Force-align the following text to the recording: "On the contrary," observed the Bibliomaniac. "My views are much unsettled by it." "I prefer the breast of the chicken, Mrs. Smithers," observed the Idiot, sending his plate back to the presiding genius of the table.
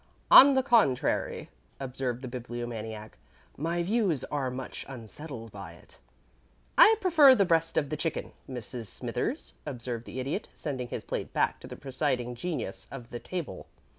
"On 0.31 0.55
the 0.55 0.63
contrary," 0.63 1.51
observed 1.79 2.23
the 2.23 2.27
Bibliomaniac. 2.27 3.19
"My 3.55 3.83
views 3.83 4.23
are 4.31 4.49
much 4.49 4.83
unsettled 4.89 5.51
by 5.51 5.73
it." 5.73 5.99
"I 6.75 6.95
prefer 6.99 7.35
the 7.35 7.45
breast 7.45 7.77
of 7.77 7.91
the 7.91 7.97
chicken, 7.97 8.31
Mrs. 8.49 8.87
Smithers," 8.87 9.53
observed 9.63 10.05
the 10.05 10.19
Idiot, 10.19 10.47
sending 10.55 10.87
his 10.87 11.03
plate 11.03 11.33
back 11.33 11.59
to 11.59 11.67
the 11.67 11.75
presiding 11.75 12.33
genius 12.33 12.87
of 12.89 13.11
the 13.11 13.19
table. 13.19 13.67